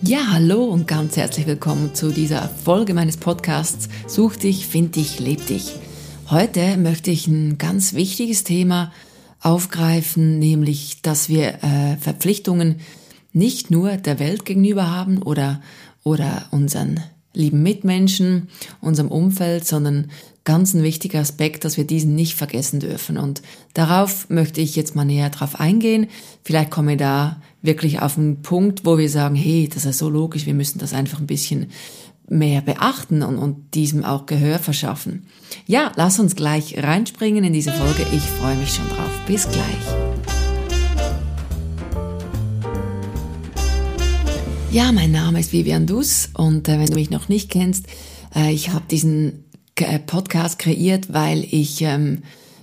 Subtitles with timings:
[0.00, 5.18] Ja, hallo und ganz herzlich willkommen zu dieser Folge meines Podcasts Such dich, find dich,
[5.18, 5.74] leb dich.
[6.30, 8.92] Heute möchte ich ein ganz wichtiges Thema
[9.40, 12.76] aufgreifen, nämlich, dass wir äh, Verpflichtungen
[13.32, 15.60] nicht nur der Welt gegenüber haben oder,
[16.04, 17.00] oder unseren
[17.34, 18.48] lieben Mitmenschen,
[18.80, 20.12] unserem Umfeld, sondern
[20.44, 23.18] ganz ein wichtiger Aspekt, dass wir diesen nicht vergessen dürfen.
[23.18, 23.42] Und
[23.74, 26.06] darauf möchte ich jetzt mal näher drauf eingehen.
[26.44, 30.08] Vielleicht komme ich da wirklich auf einen Punkt, wo wir sagen, hey, das ist so
[30.08, 31.70] logisch, wir müssen das einfach ein bisschen
[32.28, 35.26] mehr beachten und, und diesem auch Gehör verschaffen.
[35.66, 38.06] Ja, lass uns gleich reinspringen in diese Folge.
[38.12, 39.10] Ich freue mich schon drauf.
[39.26, 39.64] Bis gleich.
[44.70, 47.86] Ja, mein Name ist Vivian Dus und äh, wenn du mich noch nicht kennst,
[48.36, 49.44] äh, ich habe diesen
[49.76, 52.22] äh, Podcast kreiert, weil ich ähm,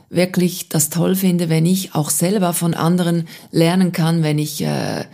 [0.10, 5.06] wirklich das toll finde, wenn ich auch selber von anderen lernen kann, wenn ich äh,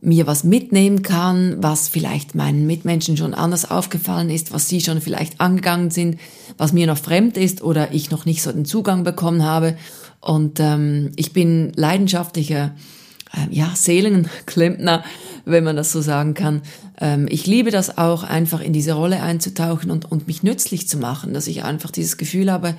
[0.00, 5.00] mir was mitnehmen kann, was vielleicht meinen Mitmenschen schon anders aufgefallen ist, was sie schon
[5.00, 6.20] vielleicht angegangen sind,
[6.56, 9.76] was mir noch fremd ist oder ich noch nicht so den Zugang bekommen habe.
[10.20, 12.74] Und ähm, ich bin leidenschaftlicher
[13.32, 15.04] äh, ja, Seelenklempner,
[15.44, 16.62] wenn man das so sagen kann.
[17.00, 20.98] Ähm, ich liebe das auch, einfach in diese Rolle einzutauchen und, und mich nützlich zu
[20.98, 22.74] machen, dass ich einfach dieses Gefühl habe,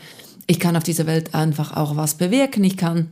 [0.49, 3.11] ich kann auf dieser Welt einfach auch was bewirken, ich kann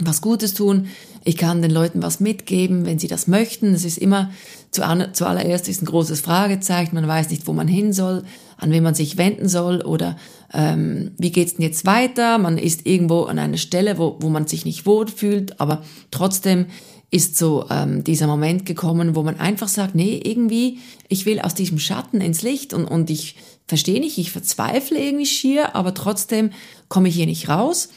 [0.00, 0.86] was Gutes tun,
[1.24, 3.74] ich kann den Leuten was mitgeben, wenn sie das möchten.
[3.74, 4.30] Es ist immer
[4.70, 8.22] zuallererst ist ein großes Fragezeichen, man weiß nicht, wo man hin soll,
[8.58, 10.16] an wen man sich wenden soll oder
[10.54, 12.38] ähm, wie geht's denn jetzt weiter?
[12.38, 16.66] Man ist irgendwo an einer Stelle, wo, wo man sich nicht wohlfühlt, aber trotzdem
[17.10, 21.54] ist so ähm, dieser Moment gekommen, wo man einfach sagt, nee, irgendwie, ich will aus
[21.54, 23.34] diesem Schatten ins Licht und, und ich
[23.68, 26.50] verstehe nicht, ich verzweifle irgendwie schier, aber trotzdem
[26.88, 27.90] komme ich hier nicht raus.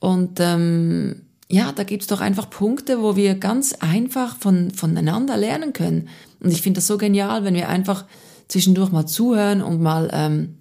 [0.00, 5.74] Und ähm, ja, da gibt's doch einfach Punkte, wo wir ganz einfach von, voneinander lernen
[5.74, 6.08] können.
[6.40, 8.06] Und ich finde das so genial, wenn wir einfach
[8.48, 10.56] zwischendurch mal zuhören und mal ähm,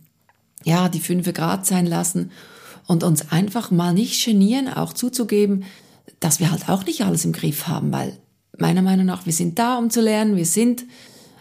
[0.63, 2.31] ja die fünf Grad sein lassen
[2.88, 5.64] und uns einfach mal nicht genieren, auch zuzugeben,
[6.20, 8.17] dass wir halt auch nicht alles im Griff haben, weil
[8.58, 10.83] meiner Meinung nach, wir sind da, um zu lernen, wir sind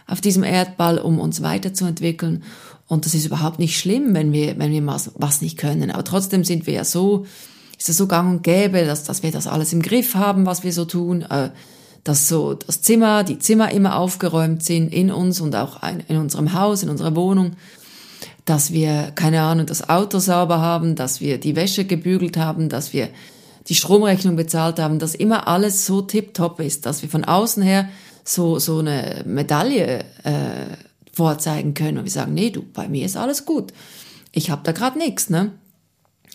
[0.07, 2.43] auf diesem Erdball, um uns weiterzuentwickeln
[2.91, 5.93] und das ist überhaupt nicht schlimm, wenn wir, wenn wir was nicht können.
[5.93, 7.25] Aber trotzdem sind wir ja so,
[7.79, 10.65] ist es so gang und gäbe, dass, dass wir das alles im Griff haben, was
[10.65, 11.51] wir so tun, äh,
[12.03, 16.53] dass so das Zimmer, die Zimmer immer aufgeräumt sind in uns und auch in unserem
[16.53, 17.53] Haus, in unserer Wohnung,
[18.45, 22.93] dass wir, keine Ahnung, das Auto sauber haben, dass wir die Wäsche gebügelt haben, dass
[22.93, 23.09] wir
[23.69, 27.89] die Stromrechnung bezahlt haben, dass immer alles so tipptopp ist, dass wir von außen her
[28.25, 30.90] so, so eine Medaille äh,
[31.21, 33.75] vorzeigen können und wir sagen, nee, du, bei mir ist alles gut.
[34.33, 35.53] Ich habe da gerade nichts, ne?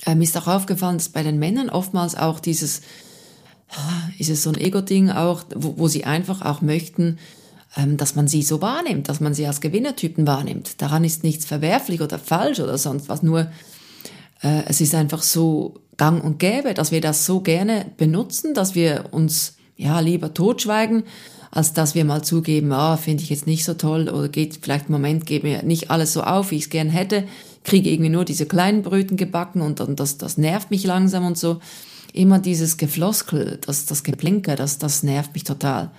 [0.05, 2.81] Äh, mir ist auch aufgefallen, dass bei den Männern oftmals auch dieses,
[3.71, 7.17] ah, ist es so ein Ego-Ding auch, wo, wo sie einfach auch möchten,
[7.75, 10.79] ähm, dass man sie so wahrnimmt, dass man sie als Gewinnertypen wahrnimmt.
[10.83, 13.47] Daran ist nichts verwerflich oder falsch oder sonst was, nur
[14.43, 18.75] äh, es ist einfach so gang und gäbe, dass wir das so gerne benutzen, dass
[18.75, 21.05] wir uns ja lieber totschweigen,
[21.55, 24.87] als dass wir mal zugeben, ah, finde ich jetzt nicht so toll oder geht vielleicht
[24.87, 27.23] im Moment, geht mir nicht alles so auf, wie ich es gern hätte,
[27.63, 31.37] kriege irgendwie nur diese kleinen Bröten gebacken und dann das, das nervt mich langsam und
[31.37, 31.61] so.
[32.11, 35.91] Immer dieses Gefloskel, das, das Geplinker, das, das nervt mich total.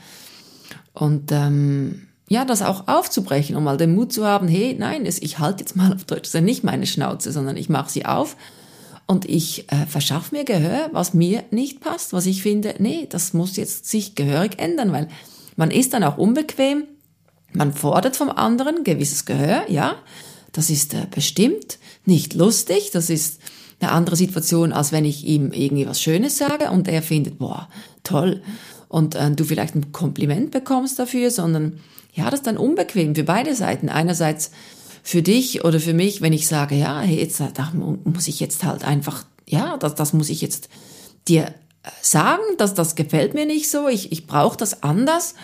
[0.93, 5.39] Und ähm, ja, das auch aufzubrechen, um mal den Mut zu haben, hey, nein, ich
[5.39, 8.05] halte jetzt mal auf Deutsch, das ist ja nicht meine Schnauze, sondern ich mache sie
[8.05, 8.37] auf
[9.07, 13.33] und ich äh, verschaffe mir Gehör, was mir nicht passt, was ich finde, nee, das
[13.33, 15.09] muss jetzt sich gehörig ändern, weil
[15.57, 16.85] man ist dann auch unbequem,
[17.53, 19.97] man fordert vom anderen gewisses Gehör, ja,
[20.53, 23.41] das ist äh, bestimmt nicht lustig, das ist
[23.81, 27.69] eine andere Situation, als wenn ich ihm irgendwie was Schönes sage und er findet, boah,
[28.05, 28.43] toll,
[28.89, 31.81] und äh, du vielleicht ein Kompliment bekommst dafür, sondern
[32.15, 33.89] ja, das ist dann unbequem für beide Seiten.
[33.89, 34.51] Einerseits
[35.03, 37.73] für dich oder für mich, wenn ich sage, ja, jetzt da
[38.05, 40.69] muss ich jetzt halt einfach, ja, das, das muss ich jetzt
[41.29, 41.55] dir
[42.01, 45.35] sagen, dass das gefällt mir nicht so, ich, ich brauche das anders.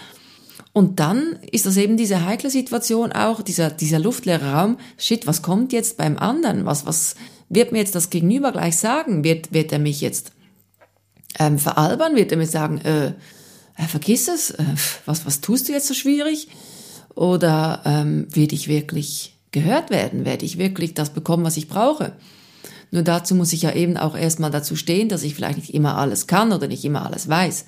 [0.72, 5.42] Und dann ist das eben diese heikle Situation auch, dieser, dieser luftleere Raum, shit, was
[5.42, 6.64] kommt jetzt beim anderen?
[6.64, 7.14] Was, was
[7.48, 9.22] wird mir jetzt das Gegenüber gleich sagen?
[9.22, 10.32] Wird, wird er mich jetzt
[11.38, 12.16] ähm, veralbern?
[12.16, 13.08] Wird er mir sagen, äh,
[13.76, 14.64] äh, vergiss es, äh,
[15.04, 16.48] was, was tust du jetzt so schwierig?
[17.14, 20.24] Oder ähm, werde ich wirklich gehört werden?
[20.24, 22.12] Werde ich wirklich das bekommen, was ich brauche?
[22.92, 25.96] Nur dazu muss ich ja eben auch erstmal dazu stehen, dass ich vielleicht nicht immer
[25.96, 27.64] alles kann oder nicht immer alles weiß.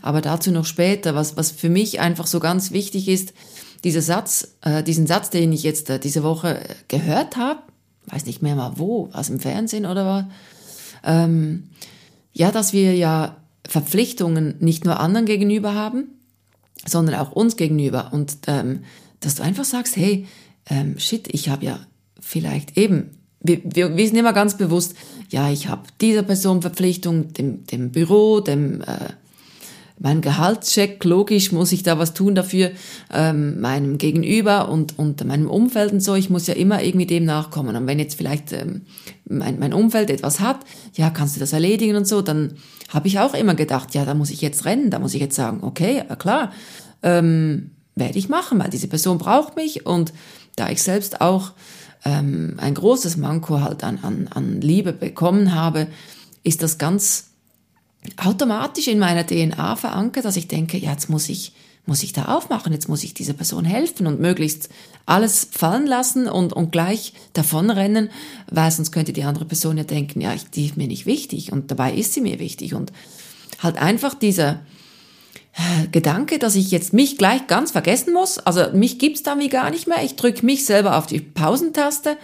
[0.00, 3.34] Aber dazu noch später, was, was für mich einfach so ganz wichtig ist,
[3.84, 7.60] dieser Satz, äh, diesen Satz, den ich jetzt äh, diese Woche gehört habe,
[8.06, 10.24] weiß nicht mehr mal wo, was im Fernsehen oder was,
[11.04, 11.68] ähm,
[12.32, 13.36] ja, dass wir ja
[13.68, 16.06] Verpflichtungen nicht nur anderen gegenüber haben,
[16.86, 18.14] sondern auch uns gegenüber.
[18.14, 18.84] Und ähm,
[19.20, 20.26] dass du einfach sagst, hey,
[20.70, 21.80] ähm, shit, ich habe ja
[22.18, 23.10] vielleicht eben,
[23.44, 24.94] wir, wir, sind immer ganz bewusst,
[25.28, 29.12] ja, ich habe dieser Person Verpflichtung, dem, dem Büro, dem äh,
[29.98, 32.72] mein Gehaltscheck, logisch muss ich da was tun dafür,
[33.12, 36.14] ähm, meinem Gegenüber und, und meinem Umfeld und so.
[36.14, 37.76] Ich muss ja immer irgendwie dem nachkommen.
[37.76, 38.82] Und wenn jetzt vielleicht ähm,
[39.24, 40.60] mein, mein Umfeld etwas hat,
[40.94, 42.54] ja, kannst du das erledigen und so, dann
[42.88, 45.36] habe ich auch immer gedacht, ja, da muss ich jetzt rennen, da muss ich jetzt
[45.36, 46.50] sagen, okay, klar,
[47.02, 50.12] ähm, werde ich machen, weil diese Person braucht mich und
[50.56, 51.52] da ich selbst auch
[52.04, 55.88] ähm, ein großes Manko halt an, an, an Liebe bekommen habe,
[56.42, 57.30] ist das ganz
[58.16, 61.52] automatisch in meiner DNA verankert, dass ich denke, ja, jetzt muss ich,
[61.86, 64.68] muss ich da aufmachen, jetzt muss ich dieser Person helfen und möglichst
[65.06, 68.10] alles fallen lassen und, und gleich davonrennen,
[68.50, 71.52] weil sonst könnte die andere Person ja denken, ja, ich, die ist mir nicht wichtig
[71.52, 72.74] und dabei ist sie mir wichtig.
[72.74, 72.92] Und
[73.62, 74.60] halt einfach dieser
[75.92, 79.70] Gedanke, dass ich jetzt mich gleich ganz vergessen muss, also mich gibt's da wie gar
[79.70, 82.16] nicht mehr, ich drücke mich selber auf die Pausentaste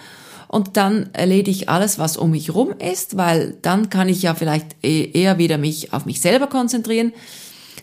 [0.48, 4.34] und dann erledige ich alles, was um mich rum ist, weil dann kann ich ja
[4.34, 7.12] vielleicht e-, eher wieder mich auf mich selber konzentrieren.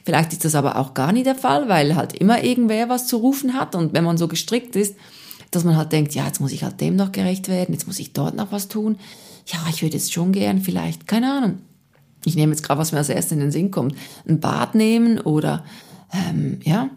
[0.04, 3.18] Vielleicht ist das aber auch gar nicht der Fall, weil halt immer irgendwer was zu
[3.18, 4.96] rufen hat und wenn man so gestrickt ist,
[5.52, 8.00] dass man halt denkt, ja, jetzt muss ich halt dem noch gerecht werden, jetzt muss
[8.00, 8.98] ich dort noch was tun.
[9.46, 11.60] Ja, ich würde jetzt schon gern vielleicht, keine Ahnung.
[12.26, 13.96] Ich nehme jetzt gerade, was mir als erstes in den Sinn kommt,
[14.28, 15.64] ein Bad nehmen oder
[16.12, 16.90] ähm, ja,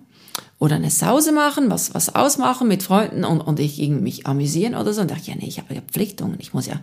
[0.58, 4.74] oder eine Sause machen, was, was ausmachen mit Freunden und, und ich irgendwie mich amüsieren
[4.74, 5.00] oder so.
[5.00, 6.80] Und dachte, ja, nee, ich habe ja Pflichtungen, ich muss ja,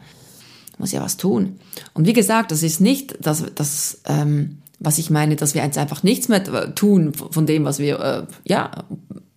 [0.78, 1.60] muss ja was tun.
[1.94, 5.78] Und wie gesagt, das ist nicht das, das ähm, was ich meine, dass wir jetzt
[5.78, 8.86] einfach nichts mehr tun von dem, was wir, äh, ja,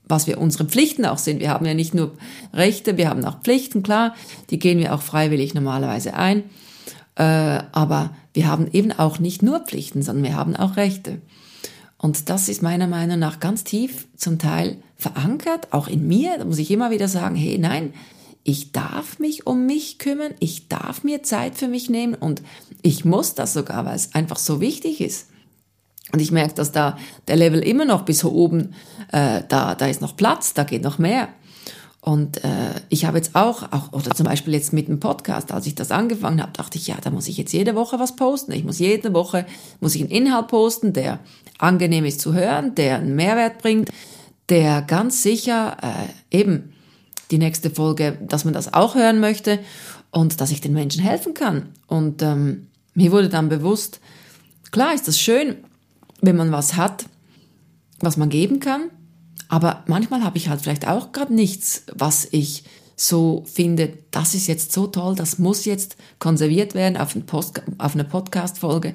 [0.07, 1.41] was wir unsere Pflichten auch sind.
[1.41, 2.13] Wir haben ja nicht nur
[2.53, 4.15] Rechte, wir haben auch Pflichten, klar,
[4.51, 6.45] die gehen wir auch freiwillig normalerweise ein.
[7.17, 7.23] Äh,
[7.73, 11.21] aber wir haben eben auch nicht nur Pflichten, sondern wir haben auch Rechte.
[11.99, 16.39] Und das ist meiner Meinung nach ganz tief zum Teil verankert, auch in mir.
[16.39, 17.93] Da muss ich immer wieder sagen, hey, nein,
[18.43, 22.43] ich darf mich um mich kümmern, ich darf mir Zeit für mich nehmen und
[22.81, 25.29] ich muss das sogar, weil es einfach so wichtig ist.
[26.13, 26.97] Und ich merke, dass da
[27.29, 28.75] der Level immer noch bis oben,
[29.13, 31.29] äh, da, da ist noch Platz, da geht noch mehr.
[32.03, 35.67] Und äh, ich habe jetzt auch, auch, oder zum Beispiel jetzt mit dem Podcast, als
[35.67, 38.53] ich das angefangen habe, dachte ich, ja, da muss ich jetzt jede Woche was posten.
[38.53, 39.45] Ich muss jede Woche,
[39.81, 41.21] muss ich einen Inhalt posten, der
[41.59, 43.91] angenehm ist zu hören, der einen Mehrwert bringt,
[44.49, 46.73] der ganz sicher äh, eben
[47.31, 49.59] die nächste Folge, dass man das auch hören möchte
[50.11, 51.69] und dass ich den Menschen helfen kann.
[51.87, 54.01] Und ähm, mir wurde dann bewusst,
[54.71, 55.57] klar ist das schön,
[56.23, 57.05] wenn man was hat,
[58.01, 58.91] was man geben kann,
[59.51, 62.63] aber manchmal habe ich halt vielleicht auch gerade nichts, was ich
[62.95, 67.61] so finde, das ist jetzt so toll, das muss jetzt konserviert werden auf, ein Post,
[67.79, 68.95] auf eine Podcast-Folge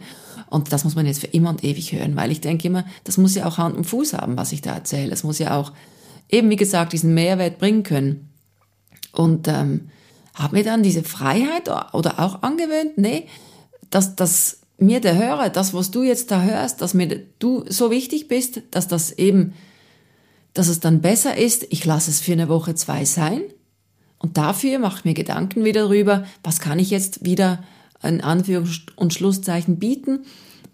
[0.50, 3.18] und das muss man jetzt für immer und ewig hören, weil ich denke immer, das
[3.18, 5.12] muss ja auch Hand und Fuß haben, was ich da erzähle.
[5.12, 5.74] Es muss ja auch
[6.30, 8.30] eben, wie gesagt, diesen Mehrwert bringen können.
[9.12, 9.90] Und ähm,
[10.36, 13.28] habe mir dann diese Freiheit oder auch angewöhnt, nee,
[13.90, 17.92] dass, dass mir der Hörer, das, was du jetzt da hörst, dass mir du so
[17.92, 19.54] wichtig bist, dass das eben
[20.56, 23.42] dass es dann besser ist, ich lasse es für eine Woche zwei sein
[24.18, 27.63] und dafür mache ich mir Gedanken wieder darüber, was kann ich jetzt wieder
[28.02, 30.25] in Anführungs- und Schlusszeichen bieten,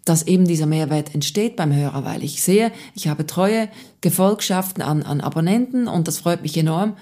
[0.06, 3.70] dass eben dieser Mehrwert entsteht beim Hörer, weil ich sehe, ich habe treue
[4.02, 6.96] Gefolgschaften an, an Abonnenten und das freut mich enorm.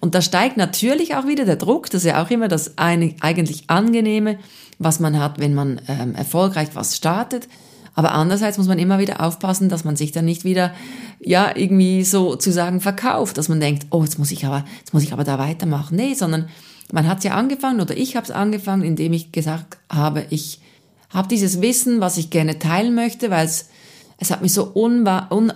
[0.00, 3.64] Und da steigt natürlich auch wieder der Druck, das ist ja auch immer das eigentlich
[3.68, 4.38] Angenehme,
[4.78, 7.48] was man hat, wenn man ähm, erfolgreich was startet.
[7.96, 10.74] Aber andererseits muss man immer wieder aufpassen, dass man sich dann nicht wieder,
[11.18, 15.14] ja, irgendwie sozusagen verkauft, dass man denkt, oh, jetzt muss ich aber, jetzt muss ich
[15.14, 15.96] aber da weitermachen.
[15.96, 16.48] Nee, sondern
[16.92, 20.60] man hat ja angefangen oder ich habe es angefangen, indem ich gesagt habe, ich
[21.08, 23.70] habe dieses Wissen, was ich gerne teilen möchte, weil es,
[24.18, 25.08] es hat mir so un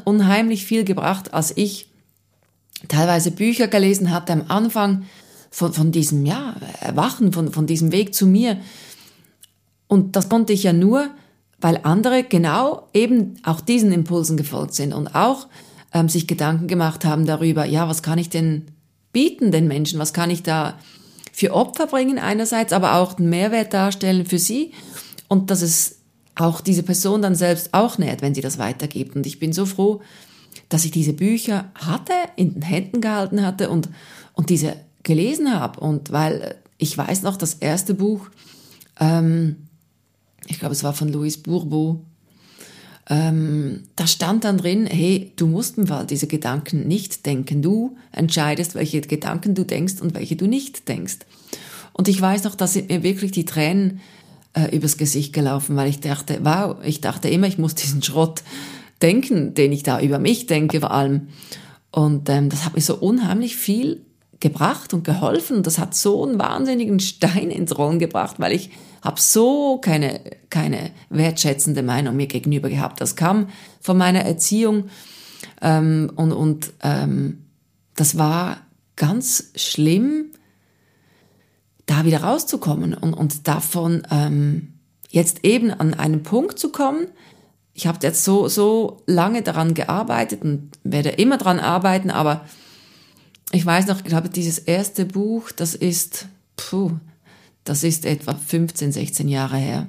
[0.04, 1.88] unheimlich viel gebracht, als ich
[2.88, 5.04] teilweise Bücher gelesen hatte am Anfang
[5.50, 8.56] von, von diesem, ja, Erwachen, von, von diesem Weg zu mir.
[9.88, 11.10] Und das konnte ich ja nur,
[11.60, 15.48] weil andere genau eben auch diesen Impulsen gefolgt sind und auch
[15.92, 18.66] ähm, sich Gedanken gemacht haben darüber, ja, was kann ich denn
[19.12, 20.78] bieten den Menschen, was kann ich da
[21.32, 24.72] für Opfer bringen einerseits, aber auch einen Mehrwert darstellen für sie
[25.28, 25.96] und dass es
[26.34, 29.16] auch diese Person dann selbst auch nährt, wenn sie das weitergibt.
[29.16, 30.00] Und ich bin so froh,
[30.68, 33.88] dass ich diese Bücher hatte, in den Händen gehalten hatte und,
[34.34, 35.80] und diese gelesen habe.
[35.80, 38.28] Und weil ich weiß noch, das erste Buch,
[38.98, 39.68] ähm,
[40.50, 42.04] ich glaube, es war von Louis Bourbeau,
[43.08, 47.60] ähm, da stand dann drin, hey, du musst im Fall diese Gedanken nicht denken.
[47.60, 51.18] Du entscheidest, welche Gedanken du denkst und welche du nicht denkst.
[51.92, 54.00] Und ich weiß noch, da sind mir wirklich die Tränen
[54.54, 58.42] äh, übers Gesicht gelaufen, weil ich dachte, wow, ich dachte immer, ich muss diesen Schrott
[59.02, 61.28] Denken, den ich da über mich denke vor allem.
[61.90, 64.02] Und ähm, das hat mir so unheimlich viel
[64.40, 65.58] gebracht und geholfen.
[65.58, 68.70] Und das hat so einen wahnsinnigen Stein ins Rollen gebracht, weil ich
[69.02, 70.20] habe so keine,
[70.50, 73.00] keine wertschätzende Meinung mir gegenüber gehabt.
[73.00, 73.48] Das kam
[73.80, 74.90] von meiner Erziehung
[75.60, 77.44] ähm, und, und ähm,
[77.94, 78.58] das war
[78.96, 80.26] ganz schlimm,
[81.86, 84.74] da wieder rauszukommen und, und davon ähm,
[85.08, 87.08] jetzt eben an einen Punkt zu kommen.
[87.74, 92.44] Ich habe jetzt so, so lange daran gearbeitet und werde immer daran arbeiten, aber
[93.52, 96.26] ich weiß noch, ich glaube, dieses erste Buch, das ist,
[96.56, 96.92] puh,
[97.64, 99.88] das ist etwa 15, 16 Jahre her.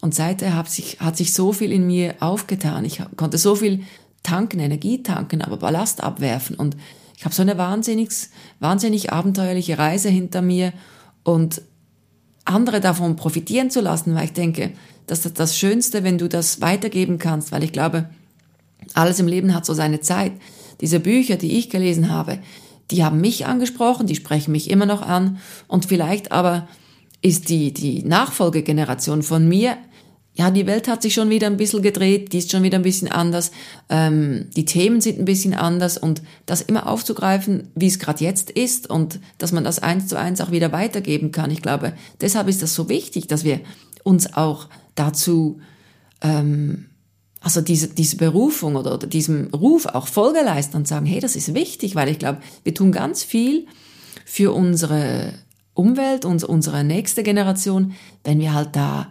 [0.00, 2.84] Und seither hat sich, hat sich so viel in mir aufgetan.
[2.84, 3.84] Ich konnte so viel
[4.22, 6.56] tanken, Energie tanken, aber Ballast abwerfen.
[6.56, 6.76] Und
[7.16, 8.10] ich habe so eine wahnsinnig,
[8.58, 10.72] wahnsinnig abenteuerliche Reise hinter mir
[11.22, 11.62] und
[12.44, 14.72] andere davon profitieren zu lassen, weil ich denke,
[15.06, 18.08] das ist das Schönste, wenn du das weitergeben kannst, weil ich glaube,
[18.94, 20.32] alles im Leben hat so seine Zeit.
[20.82, 22.40] Diese Bücher, die ich gelesen habe,
[22.90, 26.68] die haben mich angesprochen, die sprechen mich immer noch an und vielleicht aber
[27.22, 29.78] ist die, die Nachfolgegeneration von mir,
[30.34, 32.82] ja, die Welt hat sich schon wieder ein bisschen gedreht, die ist schon wieder ein
[32.82, 33.52] bisschen anders,
[33.90, 38.50] ähm, die Themen sind ein bisschen anders und das immer aufzugreifen, wie es gerade jetzt
[38.50, 41.50] ist und dass man das eins zu eins auch wieder weitergeben kann.
[41.50, 43.60] Ich glaube, deshalb ist das so wichtig, dass wir
[44.04, 45.60] uns auch dazu
[46.22, 46.86] ähm,
[47.42, 51.34] also diese, diese Berufung oder, oder diesem Ruf auch Folge leisten und sagen, hey, das
[51.34, 53.66] ist wichtig, weil ich glaube, wir tun ganz viel
[54.24, 55.34] für unsere
[55.74, 59.10] Umwelt und unsere nächste Generation, wenn wir halt da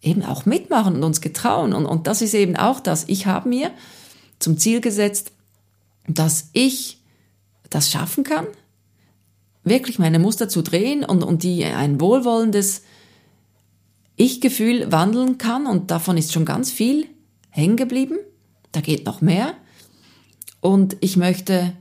[0.00, 1.74] eben auch mitmachen und uns getrauen.
[1.74, 3.04] Und, und das ist eben auch das.
[3.08, 3.70] Ich habe mir
[4.38, 5.32] zum Ziel gesetzt,
[6.08, 7.02] dass ich
[7.68, 8.46] das schaffen kann,
[9.64, 12.82] wirklich meine Muster zu drehen und, und die ein wohlwollendes
[14.16, 15.66] Ich-Gefühl wandeln kann.
[15.66, 17.06] Und davon ist schon ganz viel
[17.60, 18.18] hängen geblieben.
[18.72, 19.54] Da geht noch mehr.
[20.60, 21.72] Und ich möchte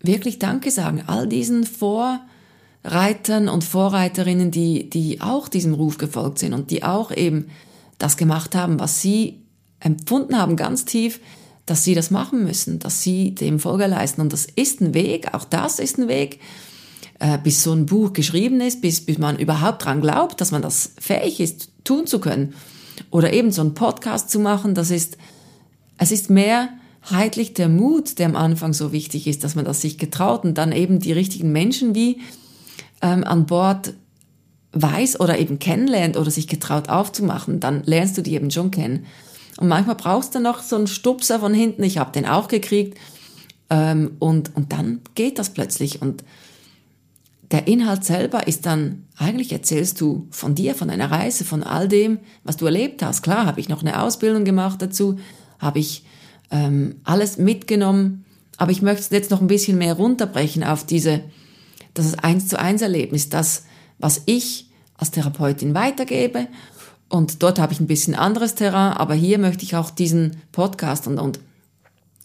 [0.00, 6.54] wirklich Danke sagen all diesen Vorreitern und Vorreiterinnen, die, die auch diesem Ruf gefolgt sind
[6.54, 7.48] und die auch eben
[7.98, 9.42] das gemacht haben, was sie
[9.80, 11.20] empfunden haben, ganz tief,
[11.66, 14.20] dass sie das machen müssen, dass sie dem Folge leisten.
[14.20, 16.40] Und das ist ein Weg, auch das ist ein Weg,
[17.18, 20.62] äh, bis so ein Buch geschrieben ist, bis, bis man überhaupt dran glaubt, dass man
[20.62, 22.54] das fähig ist, tun zu können.
[23.10, 25.16] Oder eben so einen Podcast zu machen, das ist,
[25.98, 26.70] es ist mehr
[27.10, 30.58] heitlich der Mut, der am Anfang so wichtig ist, dass man das sich getraut und
[30.58, 32.20] dann eben die richtigen Menschen wie
[33.00, 33.94] ähm, an Bord
[34.72, 39.06] weiß oder eben kennenlernt oder sich getraut aufzumachen, dann lernst du die eben schon kennen.
[39.58, 42.98] Und manchmal brauchst du noch so einen Stupser von hinten, ich habe den auch gekriegt,
[43.70, 46.00] ähm, und, und dann geht das plötzlich.
[46.00, 46.24] Und
[47.50, 51.88] der Inhalt selber ist dann, eigentlich erzählst du von dir, von deiner Reise, von all
[51.88, 53.22] dem, was du erlebt hast.
[53.22, 55.18] Klar, habe ich noch eine Ausbildung gemacht dazu,
[55.58, 56.04] habe ich
[56.50, 58.24] ähm, alles mitgenommen,
[58.58, 61.22] aber ich möchte jetzt noch ein bisschen mehr runterbrechen auf diese,
[61.94, 63.64] das eins zu eins Erlebnis, das,
[63.98, 66.48] was ich als Therapeutin weitergebe.
[67.08, 71.06] Und dort habe ich ein bisschen anderes Terrain, aber hier möchte ich auch diesen Podcast
[71.06, 71.40] und, und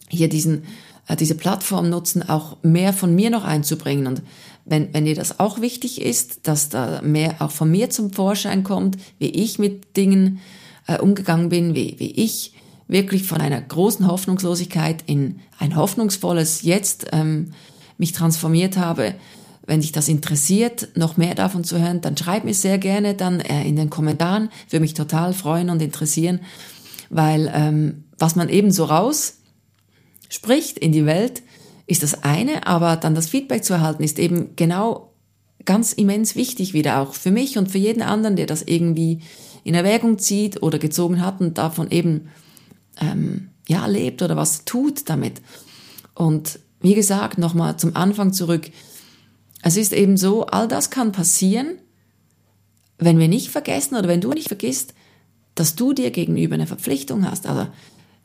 [0.08, 0.64] hier diesen,
[1.06, 4.06] äh, diese Plattform nutzen, auch mehr von mir noch einzubringen.
[4.06, 4.22] Und
[4.64, 8.64] wenn, wenn dir das auch wichtig ist, dass da mehr auch von mir zum Vorschein
[8.64, 10.40] kommt, wie ich mit Dingen
[10.86, 12.54] äh, umgegangen bin, wie, wie ich
[12.88, 17.52] wirklich von einer großen Hoffnungslosigkeit in ein hoffnungsvolles Jetzt ähm,
[17.98, 19.14] mich transformiert habe.
[19.66, 23.40] Wenn dich das interessiert, noch mehr davon zu hören, dann schreib mir sehr gerne dann
[23.40, 24.50] äh, in den Kommentaren.
[24.68, 26.40] Würde mich total freuen und interessieren,
[27.08, 29.38] weil ähm, was man eben so raus
[30.28, 31.42] spricht in die Welt,
[31.86, 35.12] ist das eine, aber dann das Feedback zu erhalten, ist eben genau
[35.64, 39.20] ganz immens wichtig wieder auch für mich und für jeden anderen, der das irgendwie
[39.64, 42.28] in Erwägung zieht oder gezogen hat und davon eben
[43.00, 45.40] ähm, ja lebt oder was tut damit.
[46.14, 48.70] Und wie gesagt, nochmal zum Anfang zurück.
[49.62, 51.78] Es ist eben so, all das kann passieren,
[52.98, 54.94] wenn wir nicht vergessen oder wenn du nicht vergisst,
[55.54, 57.46] dass du dir gegenüber eine Verpflichtung hast.
[57.46, 57.66] Also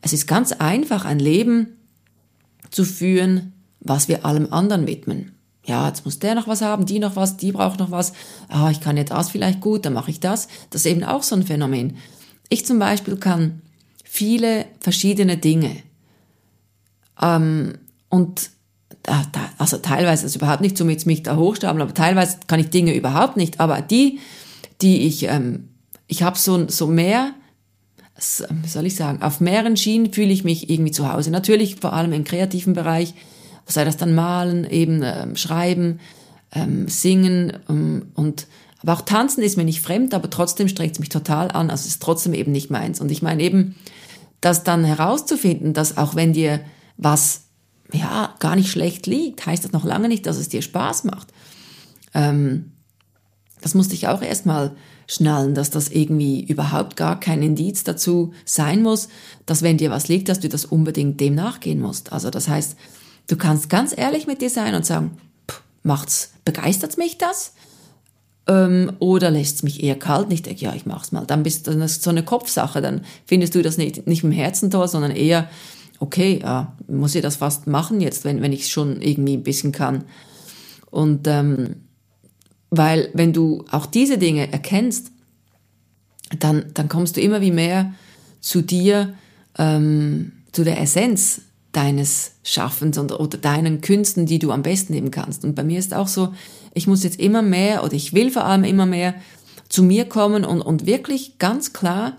[0.02, 1.79] es ist ganz einfach, ein Leben
[2.70, 5.34] zu führen, was wir allem anderen widmen.
[5.66, 8.14] Ja, jetzt muss der noch was haben, die noch was, die braucht noch was.
[8.48, 10.48] Ah, ich kann ja das vielleicht gut, dann mache ich das.
[10.70, 11.98] Das ist eben auch so ein Phänomen.
[12.50, 13.62] Ich zum Beispiel kann
[14.04, 15.76] viele verschiedene Dinge.
[17.22, 17.78] Ähm,
[18.10, 18.50] und
[19.04, 22.60] da, da, also teilweise ist überhaupt nicht so mit mich da hochstapeln, aber teilweise kann
[22.60, 23.60] ich Dinge überhaupt nicht.
[23.60, 24.20] Aber die,
[24.82, 25.70] die ich, ähm,
[26.08, 27.34] ich habe so, so mehr
[28.20, 31.32] soll ich sagen, auf mehreren Schienen fühle ich mich irgendwie zu Hause.
[31.32, 33.14] Natürlich vor allem im kreativen Bereich,
[33.66, 36.00] sei das dann malen, eben ähm, schreiben,
[36.54, 38.48] ähm, singen ähm, und
[38.82, 41.70] aber auch tanzen ist mir nicht fremd, aber trotzdem streckt es mich total an.
[41.70, 43.02] Also es ist trotzdem eben nicht meins.
[43.02, 43.76] Und ich meine eben,
[44.42, 46.62] das dann herauszufinden, dass auch wenn dir
[46.96, 47.42] was
[47.92, 51.28] ja gar nicht schlecht liegt, heißt das noch lange nicht, dass es dir Spaß macht.
[52.14, 52.72] Ähm,
[53.62, 54.72] das musste ich auch erstmal
[55.08, 59.10] schnallen, dass das irgendwie überhaupt gar kein Indiz dazu sein muss,
[59.46, 62.14] dass wenn dir was liegt, dass du das unbedingt dem nachgehen musst.
[62.14, 62.76] Also das heißt,
[63.28, 65.18] du kannst ganz ehrlich mit dir sein und sagen,
[65.50, 67.54] pff, macht's, begeistert's mich das?
[68.48, 70.32] Ähm, oder lässt's mich eher kalt?
[70.32, 71.26] Ich denke, ja, ich mach's mal.
[71.26, 74.88] Dann bist du so eine Kopfsache, dann findest du das nicht, nicht im Herzen toll,
[74.88, 75.50] sondern eher,
[76.00, 79.72] okay, ja, muss ich das fast machen jetzt, wenn, wenn ich schon irgendwie ein bisschen
[79.72, 80.04] kann.
[80.92, 81.76] Und ähm,
[82.70, 85.12] weil wenn du auch diese Dinge erkennst,
[86.38, 87.94] dann, dann kommst du immer wie mehr
[88.40, 89.14] zu dir,
[89.58, 95.12] ähm, zu der Essenz deines Schaffens und, oder deinen Künsten, die du am besten nehmen
[95.12, 95.44] kannst.
[95.44, 96.34] Und bei mir ist auch so,
[96.74, 99.16] ich muss jetzt immer mehr oder ich will vor allem immer mehr
[99.70, 102.18] zu mir kommen und, und wirklich ganz klar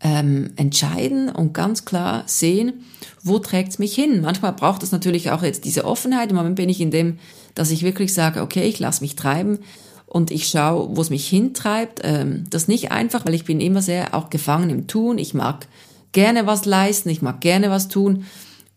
[0.00, 2.84] ähm, entscheiden und ganz klar sehen,
[3.22, 4.20] wo trägt's mich hin.
[4.20, 6.30] Manchmal braucht es natürlich auch jetzt diese Offenheit.
[6.30, 7.18] Im Moment bin ich in dem,
[7.58, 9.58] dass ich wirklich sage, okay, ich lasse mich treiben
[10.06, 12.00] und ich schaue, wo es mich hintreibt.
[12.04, 15.18] Ähm, das ist nicht einfach, weil ich bin immer sehr auch gefangen im Tun.
[15.18, 15.66] Ich mag
[16.12, 18.24] gerne was leisten, ich mag gerne was tun.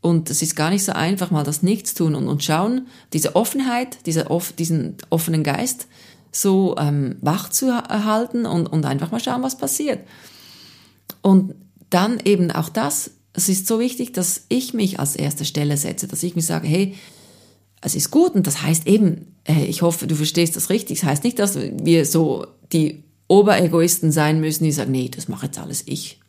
[0.01, 3.35] Und es ist gar nicht so einfach, mal das Nichts tun und, und schauen, diese
[3.35, 5.87] Offenheit, diese off, diesen offenen Geist
[6.31, 9.99] so ähm, wach zu erhalten und, und einfach mal schauen, was passiert.
[11.21, 11.53] Und
[11.91, 16.07] dann eben auch das, es ist so wichtig, dass ich mich als erste Stelle setze,
[16.07, 16.95] dass ich mir sage, hey,
[17.81, 21.09] es ist gut und das heißt eben, äh, ich hoffe, du verstehst das richtig, das
[21.09, 25.57] heißt nicht, dass wir so die Oberegoisten sein müssen, die sagen, nee, das mache jetzt
[25.57, 26.19] alles ich,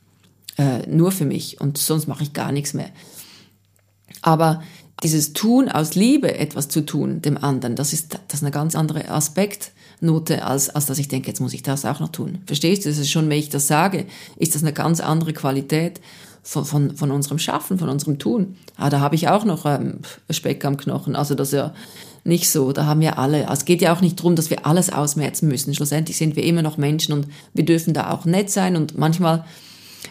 [0.56, 2.90] äh, nur für mich und sonst mache ich gar nichts mehr.
[4.22, 4.62] Aber
[5.02, 8.74] dieses Tun aus Liebe, etwas zu tun dem anderen, das ist, das ist eine ganz
[8.74, 12.42] andere Aspekt Note, als, als dass ich denke, jetzt muss ich das auch noch tun.
[12.46, 12.88] Verstehst du?
[12.88, 14.06] Das ist schon, wenn ich das sage,
[14.36, 16.00] ist das eine ganz andere Qualität
[16.42, 18.56] von, von, von unserem Schaffen, von unserem Tun.
[18.76, 21.14] Ah, da habe ich auch noch ähm, Speck am Knochen.
[21.14, 21.74] Also das ist ja
[22.24, 22.72] nicht so.
[22.72, 23.48] Da haben wir alle.
[23.48, 25.74] Also es geht ja auch nicht darum, dass wir alles ausmerzen müssen.
[25.74, 29.44] Schlussendlich sind wir immer noch Menschen und wir dürfen da auch nett sein und manchmal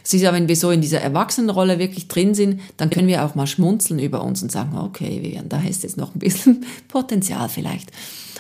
[0.04, 3.24] es ist ja, wenn wir so in dieser Erwachsenenrolle wirklich drin sind, dann können wir
[3.24, 6.66] auch mal schmunzeln über uns und sagen, okay, Vivian, da ist jetzt noch ein bisschen
[6.88, 7.92] Potenzial vielleicht.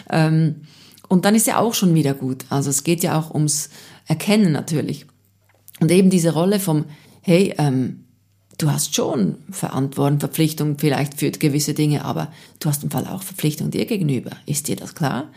[0.10, 0.62] Ähm,
[1.08, 2.45] und dann ist ja auch schon wieder gut.
[2.49, 3.69] Also es geht ja auch ums
[4.08, 5.06] Erkennen natürlich.
[5.80, 6.86] Und eben diese Rolle vom,
[7.21, 8.05] hey, ähm,
[8.57, 13.23] du hast schon Verantwortung, Verpflichtung vielleicht für gewisse Dinge, aber du hast im Fall auch
[13.23, 14.31] Verpflichtung dir gegenüber.
[14.45, 15.29] Ist dir das klar?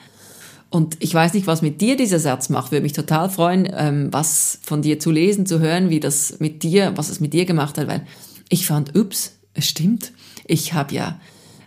[0.70, 2.72] Und ich weiß nicht, was mit dir dieser Satz macht.
[2.72, 6.62] Würde mich total freuen, ähm, was von dir zu lesen, zu hören, wie das mit
[6.64, 8.04] dir, was es mit dir gemacht hat, weil
[8.48, 10.12] ich fand, ups, es stimmt.
[10.46, 11.20] Ich habe ja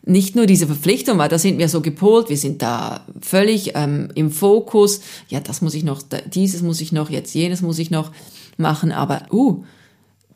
[0.04, 4.10] nicht nur diese Verpflichtung, weil da sind wir so gepolt, wir sind da völlig ähm,
[4.16, 7.92] im Fokus, ja, das muss ich noch, dieses muss ich noch, jetzt jenes muss ich
[7.92, 8.12] noch
[8.58, 9.64] machen, aber uh,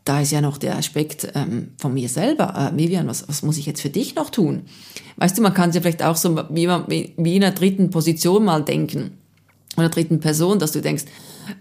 [0.03, 2.71] da ist ja noch der Aspekt ähm, von mir selber.
[2.73, 4.63] Äh, Vivian, was, was muss ich jetzt für dich noch tun?
[5.17, 6.67] Weißt du, man kann sich vielleicht auch so wie,
[7.17, 9.17] wie in einer dritten Position mal denken,
[9.77, 11.05] oder dritten Person, dass du denkst,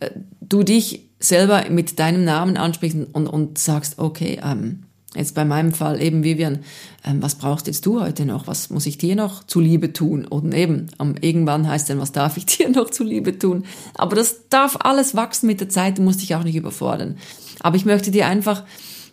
[0.00, 4.84] äh, du dich selber mit deinem Namen ansprichst und, und sagst, okay, ähm,
[5.16, 6.60] Jetzt bei meinem Fall eben, Vivian,
[7.04, 8.46] ähm, was brauchst jetzt du heute noch?
[8.46, 10.24] Was muss ich dir noch zuliebe tun?
[10.24, 13.64] Und eben, um, irgendwann heißt dann, was darf ich dir noch zuliebe tun?
[13.94, 17.18] Aber das darf alles wachsen mit der Zeit, du musst dich auch nicht überfordern.
[17.58, 18.62] Aber ich möchte dir einfach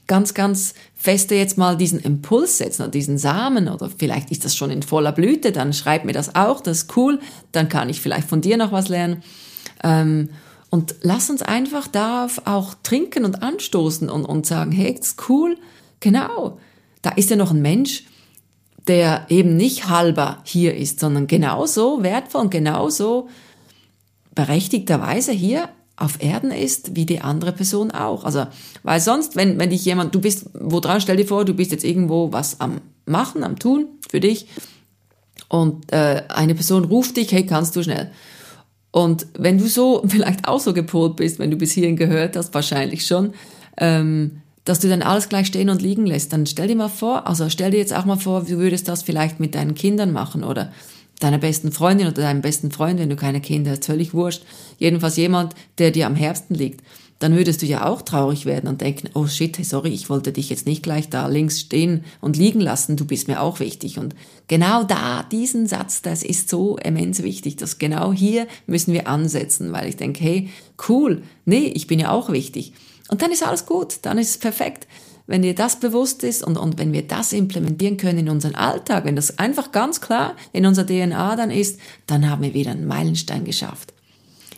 [0.06, 4.56] ganz, ganz feste jetzt mal diesen Impuls setzen oder diesen Samen oder vielleicht ist das
[4.56, 7.20] schon in voller Blüte, dann schreib mir das auch, das ist cool,
[7.52, 9.24] dann kann ich vielleicht von dir noch was lernen.
[9.84, 10.30] Ähm,
[10.70, 15.30] und lass uns einfach darauf auch trinken und anstoßen und, und sagen, hey, das ist
[15.30, 15.58] cool,
[16.00, 16.60] Genau.
[17.02, 18.04] Da ist ja noch ein Mensch,
[18.88, 23.28] der eben nicht halber hier ist, sondern genauso wertvoll und genauso
[24.34, 28.24] berechtigterweise hier auf Erden ist, wie die andere Person auch.
[28.24, 28.46] Also,
[28.84, 31.72] weil sonst, wenn, wenn dich jemand, du bist wo dran, stell dir vor, du bist
[31.72, 34.48] jetzt irgendwo was am Machen, am Tun für dich
[35.50, 38.12] und äh, eine Person ruft dich, hey, kannst du schnell?
[38.92, 42.54] Und wenn du so vielleicht auch so gepolt bist, wenn du bis hierhin gehört hast,
[42.54, 43.34] wahrscheinlich schon,
[43.78, 46.34] ähm, dass du dann alles gleich stehen und liegen lässt.
[46.34, 49.02] Dann stell dir mal vor, also stell dir jetzt auch mal vor, du würdest das
[49.02, 50.74] vielleicht mit deinen Kindern machen oder
[51.20, 54.44] deiner besten Freundin oder deinem besten Freund, wenn du keine Kinder hast, völlig wurscht.
[54.78, 56.82] Jedenfalls jemand, der dir am Herzen liegt.
[57.20, 60.50] Dann würdest du ja auch traurig werden und denken, oh shit, sorry, ich wollte dich
[60.52, 63.98] jetzt nicht gleich da links stehen und liegen lassen, du bist mir auch wichtig.
[63.98, 64.16] Und
[64.48, 69.72] genau da, diesen Satz, das ist so immens wichtig, dass genau hier müssen wir ansetzen,
[69.72, 70.50] weil ich denke, hey,
[70.90, 72.74] cool, nee, ich bin ja auch wichtig.
[73.10, 74.88] Und dann ist alles gut, dann ist es perfekt.
[75.28, 79.04] Wenn dir das bewusst ist und, und wenn wir das implementieren können in unseren Alltag,
[79.04, 82.88] wenn das einfach ganz klar in unserer DNA dann ist, dann haben wir wieder einen
[82.88, 83.94] Meilenstein geschafft.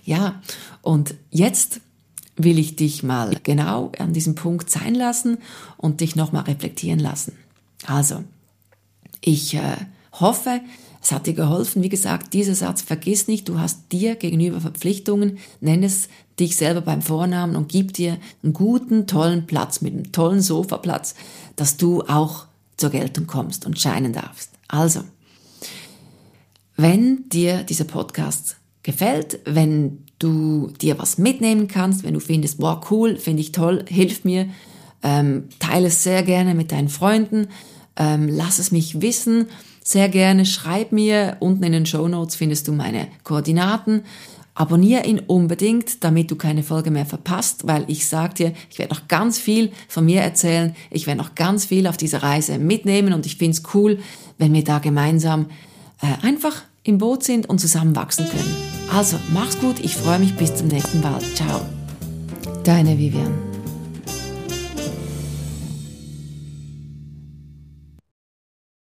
[0.06, 0.42] Ja,
[0.82, 1.82] und jetzt
[2.38, 5.40] will ich dich mal genau an diesem Punkt sein lassen
[5.78, 7.34] und dich nochmal reflektieren lassen.
[7.86, 8.24] Also,
[9.22, 9.76] ich äh,
[10.14, 10.62] hoffe,
[11.02, 11.84] es hat dir geholfen.
[11.84, 16.10] Wie gesagt, dieser Satz, vergiss nicht, du hast dir gegenüber Verpflichtungen, nenn es
[16.40, 21.16] dich selber beim Vornamen und gib dir einen guten, tollen Platz mit einem tollen Sofaplatz,
[21.56, 22.46] dass du auch
[22.78, 24.52] zur Geltung kommst und scheinen darfst.
[24.68, 25.02] Also,
[26.78, 32.80] wenn dir dieser Podcast gefällt, wenn du dir was mitnehmen kannst, wenn du findest, wow,
[32.92, 34.48] cool, finde ich toll, hilf mir,
[35.04, 37.48] ähm, teile es sehr gerne mit deinen Freunden,
[37.96, 39.48] ähm, lass es mich wissen,
[39.84, 44.04] sehr gerne, schreib mir, unten in den Show Notes findest du meine Koordinaten,
[44.60, 48.94] abonniere ihn unbedingt, damit du keine Folge mehr verpasst, weil ich sag dir, ich werde
[48.94, 53.14] noch ganz viel von mir erzählen, ich werde noch ganz viel auf dieser Reise mitnehmen
[53.14, 54.00] und ich finde es cool,
[54.38, 55.46] wenn wir da gemeinsam
[56.02, 58.54] äh, einfach im Boot sind und zusammen wachsen können.
[58.94, 61.22] Also, mach's gut, ich freue mich bis zum nächsten Mal.
[61.36, 61.62] Ciao.
[62.66, 63.49] Deine Vivian.